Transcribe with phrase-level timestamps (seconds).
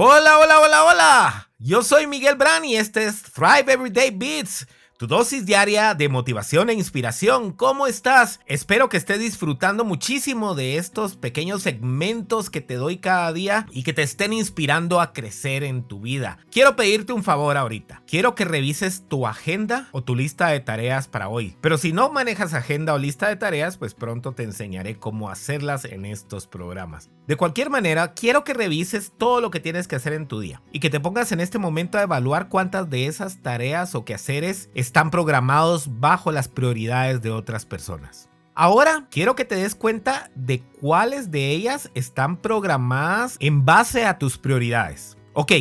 [0.00, 1.50] Hola, hola, hola, hola.
[1.58, 4.64] Yo soy Miguel Brand y este es Thrive Everyday Beats
[4.98, 7.52] tu dosis diaria de motivación e inspiración.
[7.52, 8.40] ¿Cómo estás?
[8.46, 13.84] Espero que estés disfrutando muchísimo de estos pequeños segmentos que te doy cada día y
[13.84, 16.38] que te estén inspirando a crecer en tu vida.
[16.50, 18.02] Quiero pedirte un favor ahorita.
[18.08, 21.54] Quiero que revises tu agenda o tu lista de tareas para hoy.
[21.60, 25.84] Pero si no manejas agenda o lista de tareas, pues pronto te enseñaré cómo hacerlas
[25.84, 27.08] en estos programas.
[27.28, 30.60] De cualquier manera, quiero que revises todo lo que tienes que hacer en tu día
[30.72, 34.70] y que te pongas en este momento a evaluar cuántas de esas tareas o quehaceres
[34.88, 38.30] están programados bajo las prioridades de otras personas.
[38.54, 44.18] Ahora quiero que te des cuenta de cuáles de ellas están programadas en base a
[44.18, 45.18] tus prioridades.
[45.34, 45.52] Ok,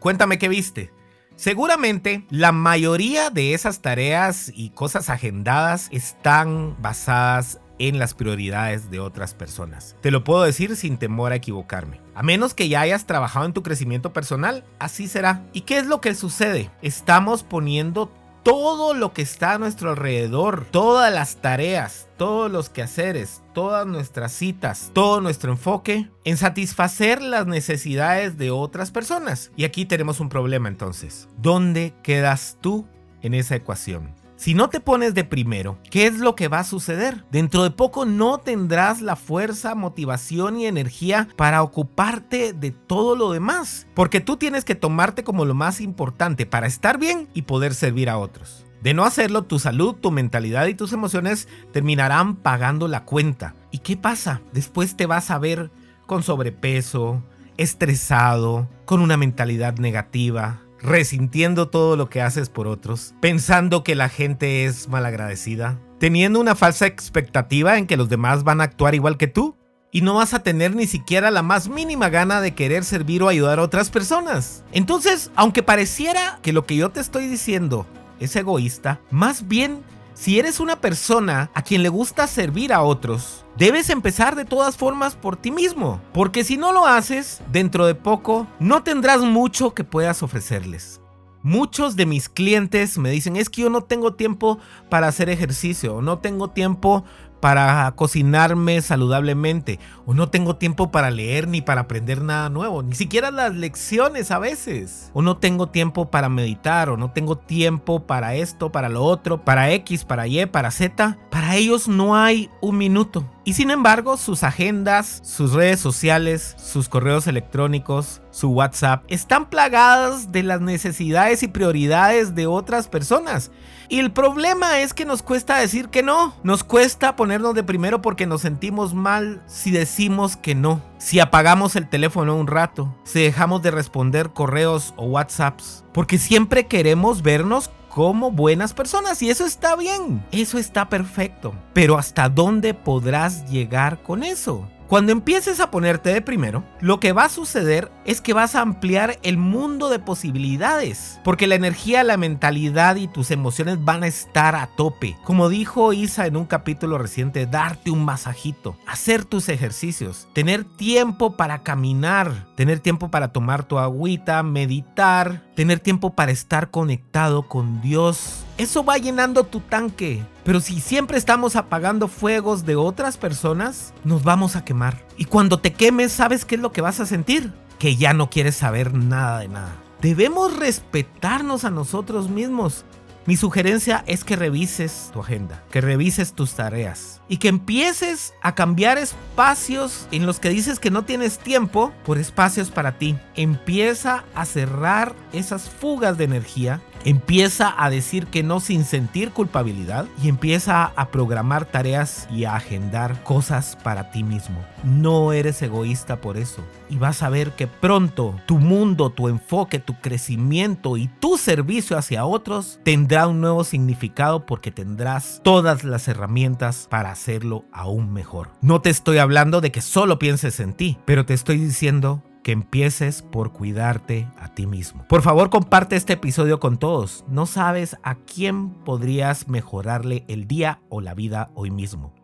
[0.00, 0.92] cuéntame qué viste.
[1.36, 8.98] Seguramente la mayoría de esas tareas y cosas agendadas están basadas en las prioridades de
[8.98, 9.96] otras personas.
[10.00, 12.00] Te lo puedo decir sin temor a equivocarme.
[12.16, 15.44] A menos que ya hayas trabajado en tu crecimiento personal, así será.
[15.52, 16.70] ¿Y qué es lo que sucede?
[16.82, 18.12] Estamos poniendo
[18.44, 24.32] todo lo que está a nuestro alrededor, todas las tareas, todos los quehaceres, todas nuestras
[24.32, 29.50] citas, todo nuestro enfoque en satisfacer las necesidades de otras personas.
[29.56, 31.26] Y aquí tenemos un problema entonces.
[31.38, 32.86] ¿Dónde quedas tú
[33.22, 34.23] en esa ecuación?
[34.36, 37.24] Si no te pones de primero, ¿qué es lo que va a suceder?
[37.30, 43.30] Dentro de poco no tendrás la fuerza, motivación y energía para ocuparte de todo lo
[43.30, 47.74] demás, porque tú tienes que tomarte como lo más importante para estar bien y poder
[47.74, 48.66] servir a otros.
[48.82, 53.54] De no hacerlo, tu salud, tu mentalidad y tus emociones terminarán pagando la cuenta.
[53.70, 54.42] ¿Y qué pasa?
[54.52, 55.70] Después te vas a ver
[56.06, 57.22] con sobrepeso,
[57.56, 64.08] estresado, con una mentalidad negativa, resintiendo todo lo que haces por otros, pensando que la
[64.08, 69.16] gente es malagradecida, teniendo una falsa expectativa en que los demás van a actuar igual
[69.16, 69.56] que tú
[69.90, 73.28] y no vas a tener ni siquiera la más mínima gana de querer servir o
[73.28, 74.62] ayudar a otras personas.
[74.72, 77.86] Entonces, aunque pareciera que lo que yo te estoy diciendo
[78.20, 79.82] es egoísta, más bien
[80.14, 84.76] si eres una persona a quien le gusta servir a otros, debes empezar de todas
[84.76, 89.74] formas por ti mismo, porque si no lo haces, dentro de poco no tendrás mucho
[89.74, 91.00] que puedas ofrecerles.
[91.42, 94.58] Muchos de mis clientes me dicen, es que yo no tengo tiempo
[94.88, 97.04] para hacer ejercicio, no tengo tiempo
[97.40, 102.94] para cocinarme saludablemente o no tengo tiempo para leer ni para aprender nada nuevo, ni
[102.94, 105.10] siquiera las lecciones a veces.
[105.12, 109.44] O no tengo tiempo para meditar o no tengo tiempo para esto, para lo otro,
[109.44, 111.18] para X, para Y, para Z.
[111.30, 113.28] Para ellos no hay un minuto.
[113.46, 120.32] Y sin embargo, sus agendas, sus redes sociales, sus correos electrónicos, su WhatsApp, están plagadas
[120.32, 123.50] de las necesidades y prioridades de otras personas.
[123.90, 126.34] Y el problema es que nos cuesta decir que no.
[126.42, 130.82] Nos cuesta ponernos de primero porque nos sentimos mal si decimos que no.
[130.98, 135.86] Si apagamos el teléfono un rato, si dejamos de responder correos o WhatsApps.
[135.94, 141.54] Porque siempre queremos vernos como buenas personas y eso está bien, eso está perfecto.
[141.72, 144.68] Pero ¿hasta dónde podrás llegar con eso?
[144.88, 148.60] Cuando empieces a ponerte de primero, lo que va a suceder es que vas a
[148.60, 154.08] ampliar el mundo de posibilidades, porque la energía, la mentalidad y tus emociones van a
[154.08, 155.16] estar a tope.
[155.24, 161.34] Como dijo Isa en un capítulo reciente, darte un masajito, hacer tus ejercicios, tener tiempo
[161.34, 167.80] para caminar, tener tiempo para tomar tu agüita, meditar, tener tiempo para estar conectado con
[167.80, 168.44] Dios.
[168.58, 170.22] Eso va llenando tu tanque.
[170.44, 175.06] Pero si siempre estamos apagando fuegos de otras personas, nos vamos a quemar.
[175.16, 177.52] Y cuando te quemes, ¿sabes qué es lo que vas a sentir?
[177.78, 179.76] Que ya no quieres saber nada de nada.
[180.02, 182.84] Debemos respetarnos a nosotros mismos.
[183.26, 188.54] Mi sugerencia es que revises tu agenda, que revises tus tareas y que empieces a
[188.54, 193.16] cambiar espacios en los que dices que no tienes tiempo por espacios para ti.
[193.34, 200.06] Empieza a cerrar esas fugas de energía Empieza a decir que no sin sentir culpabilidad
[200.22, 204.64] y empieza a programar tareas y a agendar cosas para ti mismo.
[204.84, 209.78] No eres egoísta por eso y vas a ver que pronto tu mundo, tu enfoque,
[209.78, 216.08] tu crecimiento y tu servicio hacia otros tendrá un nuevo significado porque tendrás todas las
[216.08, 218.48] herramientas para hacerlo aún mejor.
[218.62, 222.52] No te estoy hablando de que solo pienses en ti, pero te estoy diciendo que
[222.52, 225.04] empieces por cuidarte a ti mismo.
[225.08, 227.24] Por favor, comparte este episodio con todos.
[227.26, 232.14] No sabes a quién podrías mejorarle el día o la vida hoy mismo.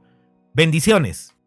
[0.53, 1.40] Bendiciones.